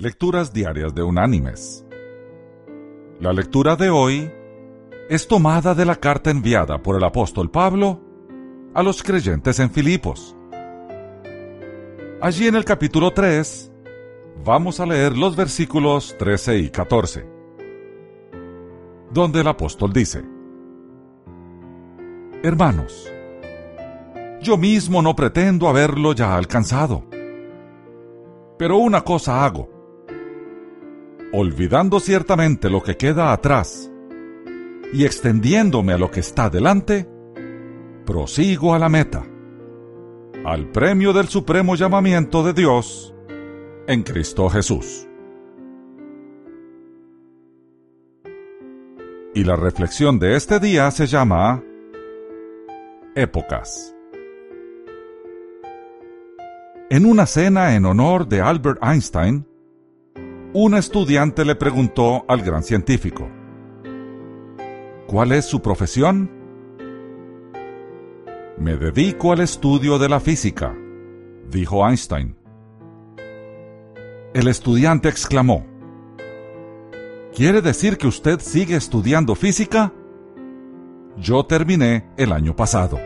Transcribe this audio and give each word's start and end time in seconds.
Lecturas 0.00 0.52
Diarias 0.52 0.94
de 0.94 1.02
Unánimes. 1.02 1.84
La 3.18 3.32
lectura 3.32 3.74
de 3.74 3.90
hoy 3.90 4.30
es 5.08 5.26
tomada 5.26 5.74
de 5.74 5.84
la 5.84 5.96
carta 5.96 6.30
enviada 6.30 6.80
por 6.80 6.94
el 6.94 7.02
apóstol 7.02 7.50
Pablo 7.50 8.00
a 8.74 8.84
los 8.84 9.02
creyentes 9.02 9.58
en 9.58 9.72
Filipos. 9.72 10.36
Allí 12.20 12.46
en 12.46 12.54
el 12.54 12.64
capítulo 12.64 13.12
3 13.12 13.72
vamos 14.44 14.78
a 14.78 14.86
leer 14.86 15.16
los 15.16 15.34
versículos 15.34 16.14
13 16.16 16.58
y 16.58 16.70
14, 16.70 17.28
donde 19.10 19.40
el 19.40 19.48
apóstol 19.48 19.92
dice, 19.92 20.22
Hermanos, 22.44 23.10
yo 24.40 24.56
mismo 24.56 25.02
no 25.02 25.16
pretendo 25.16 25.68
haberlo 25.68 26.12
ya 26.12 26.36
alcanzado, 26.36 27.04
pero 28.56 28.76
una 28.76 29.00
cosa 29.00 29.44
hago 29.44 29.77
olvidando 31.32 32.00
ciertamente 32.00 32.70
lo 32.70 32.82
que 32.82 32.96
queda 32.96 33.32
atrás 33.32 33.90
y 34.92 35.04
extendiéndome 35.04 35.92
a 35.92 35.98
lo 35.98 36.10
que 36.10 36.20
está 36.20 36.48
delante, 36.48 37.08
prosigo 38.06 38.74
a 38.74 38.78
la 38.78 38.88
meta, 38.88 39.24
al 40.44 40.70
premio 40.70 41.12
del 41.12 41.28
supremo 41.28 41.74
llamamiento 41.74 42.42
de 42.42 42.54
Dios 42.54 43.14
en 43.86 44.02
Cristo 44.02 44.48
Jesús. 44.48 45.06
Y 49.34 49.44
la 49.44 49.56
reflexión 49.56 50.18
de 50.18 50.36
este 50.36 50.58
día 50.58 50.90
se 50.90 51.06
llama 51.06 51.62
Épocas. 53.14 53.94
En 56.90 57.04
una 57.04 57.26
cena 57.26 57.76
en 57.76 57.84
honor 57.84 58.26
de 58.26 58.40
Albert 58.40 58.82
Einstein, 58.82 59.47
un 60.54 60.74
estudiante 60.74 61.44
le 61.44 61.54
preguntó 61.54 62.24
al 62.26 62.42
gran 62.42 62.62
científico, 62.62 63.28
¿Cuál 65.06 65.32
es 65.32 65.44
su 65.44 65.60
profesión? 65.60 66.30
Me 68.58 68.76
dedico 68.76 69.32
al 69.32 69.40
estudio 69.40 69.98
de 69.98 70.08
la 70.08 70.20
física, 70.20 70.74
dijo 71.50 71.86
Einstein. 71.86 72.36
El 74.34 74.48
estudiante 74.48 75.08
exclamó, 75.08 75.66
¿Quiere 77.34 77.60
decir 77.60 77.98
que 77.98 78.06
usted 78.06 78.40
sigue 78.40 78.76
estudiando 78.76 79.34
física? 79.34 79.92
Yo 81.18 81.44
terminé 81.44 82.08
el 82.16 82.32
año 82.32 82.56
pasado. 82.56 82.98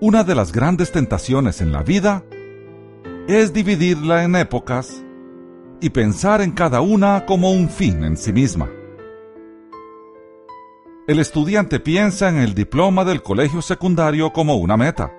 Una 0.00 0.24
de 0.24 0.34
las 0.34 0.52
grandes 0.52 0.90
tentaciones 0.90 1.60
en 1.60 1.72
la 1.72 1.82
vida 1.82 2.24
es 3.30 3.52
dividirla 3.52 4.24
en 4.24 4.34
épocas 4.34 5.04
y 5.80 5.90
pensar 5.90 6.40
en 6.40 6.50
cada 6.50 6.80
una 6.80 7.26
como 7.26 7.52
un 7.52 7.68
fin 7.68 8.02
en 8.02 8.16
sí 8.16 8.32
misma. 8.32 8.68
El 11.06 11.20
estudiante 11.20 11.78
piensa 11.78 12.28
en 12.28 12.38
el 12.38 12.54
diploma 12.54 13.04
del 13.04 13.22
colegio 13.22 13.62
secundario 13.62 14.32
como 14.32 14.56
una 14.56 14.76
meta, 14.76 15.12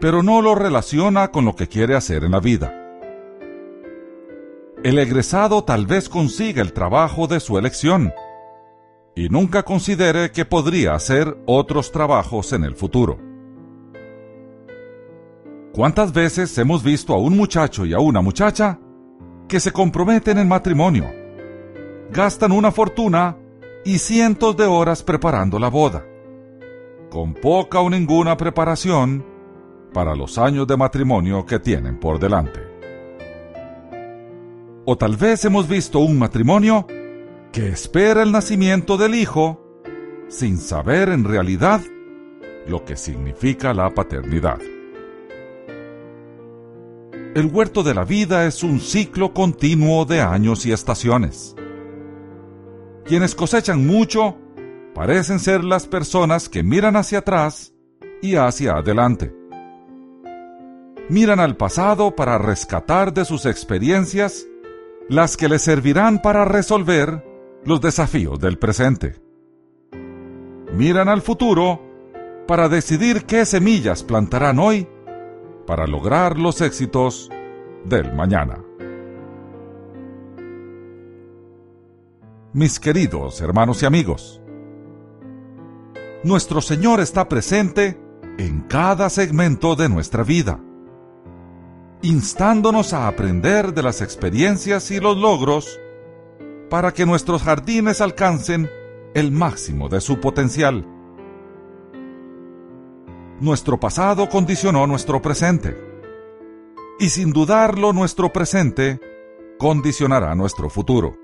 pero 0.00 0.22
no 0.22 0.40
lo 0.40 0.54
relaciona 0.54 1.30
con 1.30 1.44
lo 1.44 1.54
que 1.54 1.68
quiere 1.68 1.94
hacer 1.94 2.24
en 2.24 2.32
la 2.32 2.40
vida. 2.40 2.74
El 4.82 4.98
egresado 4.98 5.64
tal 5.64 5.86
vez 5.86 6.08
consiga 6.08 6.62
el 6.62 6.72
trabajo 6.72 7.26
de 7.26 7.40
su 7.40 7.58
elección 7.58 8.14
y 9.14 9.28
nunca 9.28 9.62
considere 9.62 10.32
que 10.32 10.46
podría 10.46 10.94
hacer 10.94 11.36
otros 11.44 11.92
trabajos 11.92 12.54
en 12.54 12.64
el 12.64 12.74
futuro. 12.74 13.27
¿Cuántas 15.78 16.12
veces 16.12 16.58
hemos 16.58 16.82
visto 16.82 17.14
a 17.14 17.18
un 17.18 17.36
muchacho 17.36 17.86
y 17.86 17.94
a 17.94 18.00
una 18.00 18.20
muchacha 18.20 18.80
que 19.46 19.60
se 19.60 19.70
comprometen 19.70 20.36
en 20.38 20.48
matrimonio? 20.48 21.08
Gastan 22.10 22.50
una 22.50 22.72
fortuna 22.72 23.36
y 23.84 23.98
cientos 23.98 24.56
de 24.56 24.64
horas 24.64 25.04
preparando 25.04 25.56
la 25.60 25.68
boda, 25.68 26.04
con 27.10 27.32
poca 27.32 27.78
o 27.78 27.88
ninguna 27.88 28.36
preparación 28.36 29.24
para 29.94 30.16
los 30.16 30.36
años 30.36 30.66
de 30.66 30.76
matrimonio 30.76 31.46
que 31.46 31.60
tienen 31.60 32.00
por 32.00 32.18
delante. 32.18 32.58
O 34.84 34.98
tal 34.98 35.16
vez 35.16 35.44
hemos 35.44 35.68
visto 35.68 36.00
un 36.00 36.18
matrimonio 36.18 36.88
que 37.52 37.68
espera 37.68 38.24
el 38.24 38.32
nacimiento 38.32 38.96
del 38.96 39.14
hijo 39.14 39.80
sin 40.26 40.58
saber 40.58 41.10
en 41.10 41.22
realidad 41.22 41.80
lo 42.66 42.84
que 42.84 42.96
significa 42.96 43.72
la 43.72 43.94
paternidad. 43.94 44.58
El 47.34 47.46
huerto 47.52 47.82
de 47.82 47.94
la 47.94 48.04
vida 48.04 48.46
es 48.46 48.62
un 48.62 48.80
ciclo 48.80 49.34
continuo 49.34 50.06
de 50.06 50.22
años 50.22 50.64
y 50.64 50.72
estaciones. 50.72 51.54
Quienes 53.04 53.34
cosechan 53.34 53.86
mucho 53.86 54.36
parecen 54.94 55.38
ser 55.38 55.62
las 55.62 55.86
personas 55.86 56.48
que 56.48 56.62
miran 56.62 56.96
hacia 56.96 57.18
atrás 57.18 57.74
y 58.22 58.36
hacia 58.36 58.72
adelante. 58.72 59.34
Miran 61.10 61.38
al 61.38 61.56
pasado 61.56 62.16
para 62.16 62.38
rescatar 62.38 63.12
de 63.12 63.24
sus 63.24 63.46
experiencias 63.46 64.46
las 65.08 65.36
que 65.36 65.48
les 65.48 65.62
servirán 65.62 66.20
para 66.20 66.44
resolver 66.44 67.24
los 67.64 67.80
desafíos 67.80 68.40
del 68.40 68.58
presente. 68.58 69.16
Miran 70.74 71.08
al 71.08 71.22
futuro 71.22 71.82
para 72.46 72.68
decidir 72.68 73.24
qué 73.24 73.44
semillas 73.44 74.02
plantarán 74.02 74.58
hoy 74.58 74.88
para 75.68 75.86
lograr 75.86 76.38
los 76.38 76.62
éxitos 76.62 77.28
del 77.84 78.14
mañana. 78.14 78.64
Mis 82.54 82.80
queridos 82.80 83.42
hermanos 83.42 83.82
y 83.82 83.86
amigos, 83.86 84.40
nuestro 86.24 86.62
Señor 86.62 87.00
está 87.00 87.28
presente 87.28 88.00
en 88.38 88.62
cada 88.62 89.10
segmento 89.10 89.76
de 89.76 89.90
nuestra 89.90 90.22
vida, 90.22 90.58
instándonos 92.00 92.94
a 92.94 93.06
aprender 93.06 93.74
de 93.74 93.82
las 93.82 94.00
experiencias 94.00 94.90
y 94.90 95.00
los 95.00 95.18
logros 95.18 95.78
para 96.70 96.94
que 96.94 97.04
nuestros 97.04 97.42
jardines 97.42 98.00
alcancen 98.00 98.70
el 99.12 99.32
máximo 99.32 99.90
de 99.90 100.00
su 100.00 100.18
potencial 100.18 100.86
nuestro 103.40 103.78
pasado 103.78 104.28
condicionó 104.28 104.86
nuestro 104.86 105.22
presente. 105.22 105.76
Y 106.98 107.10
sin 107.10 107.32
dudarlo, 107.32 107.92
nuestro 107.92 108.32
presente 108.32 109.00
condicionará 109.58 110.34
nuestro 110.34 110.68
futuro. 110.68 111.16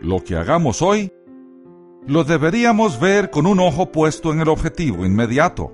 Lo 0.00 0.22
que 0.24 0.36
hagamos 0.36 0.80
hoy, 0.80 1.12
lo 2.06 2.24
deberíamos 2.24 2.98
ver 3.00 3.30
con 3.30 3.46
un 3.46 3.60
ojo 3.60 3.92
puesto 3.92 4.32
en 4.32 4.40
el 4.40 4.48
objetivo 4.48 5.04
inmediato 5.04 5.72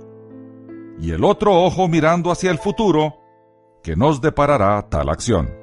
y 0.99 1.13
el 1.13 1.25
otro 1.25 1.63
ojo 1.63 1.87
mirando 1.87 2.31
hacia 2.31 2.51
el 2.51 2.59
futuro 2.59 3.15
que 3.83 3.95
nos 3.95 4.21
deparará 4.21 4.89
tal 4.89 5.09
acción. 5.11 5.55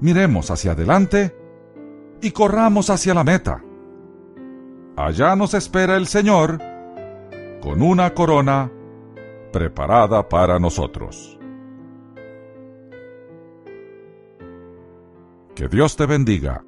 Miremos 0.00 0.50
hacia 0.50 0.72
adelante 0.72 1.34
y 2.20 2.30
corramos 2.32 2.90
hacia 2.90 3.14
la 3.14 3.24
meta 3.24 3.64
allá 4.96 5.36
nos 5.36 5.54
espera 5.54 5.96
el 5.96 6.06
Señor 6.06 6.58
con 7.60 7.82
una 7.82 8.12
corona 8.14 8.70
preparada 9.52 10.28
para 10.28 10.58
nosotros. 10.58 11.38
Que 15.54 15.68
Dios 15.68 15.96
te 15.96 16.06
bendiga. 16.06 16.64